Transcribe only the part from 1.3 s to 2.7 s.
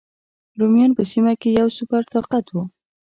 کې یو سوپر طاقت و.